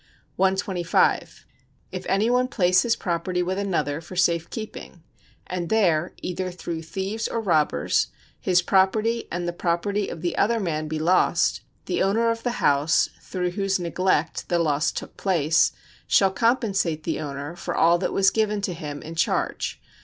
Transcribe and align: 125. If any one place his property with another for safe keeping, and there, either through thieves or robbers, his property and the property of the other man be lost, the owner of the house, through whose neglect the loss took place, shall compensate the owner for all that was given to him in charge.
125. 0.37 1.45
If 1.91 2.07
any 2.09 2.27
one 2.27 2.47
place 2.47 2.81
his 2.81 2.95
property 2.95 3.43
with 3.43 3.59
another 3.59 4.01
for 4.01 4.15
safe 4.15 4.49
keeping, 4.49 5.03
and 5.45 5.69
there, 5.69 6.13
either 6.23 6.49
through 6.49 6.81
thieves 6.81 7.27
or 7.27 7.39
robbers, 7.39 8.07
his 8.39 8.63
property 8.63 9.27
and 9.31 9.47
the 9.47 9.53
property 9.53 10.07
of 10.09 10.23
the 10.23 10.35
other 10.37 10.59
man 10.59 10.87
be 10.87 10.97
lost, 10.97 11.61
the 11.85 12.01
owner 12.01 12.31
of 12.31 12.41
the 12.41 12.53
house, 12.57 13.09
through 13.21 13.51
whose 13.51 13.77
neglect 13.77 14.49
the 14.49 14.57
loss 14.57 14.91
took 14.91 15.17
place, 15.17 15.71
shall 16.07 16.31
compensate 16.31 17.03
the 17.03 17.19
owner 17.19 17.55
for 17.55 17.75
all 17.75 17.99
that 17.99 18.11
was 18.11 18.31
given 18.31 18.59
to 18.61 18.73
him 18.73 19.03
in 19.03 19.13
charge. 19.13 19.79